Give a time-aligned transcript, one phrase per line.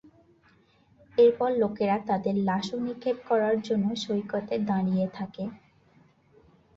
[1.17, 5.43] এরপর লোকেরা তাদের লাসো নিক্ষেপ করার জন্য সৈকতে দাঁড়িয়ে থাকে।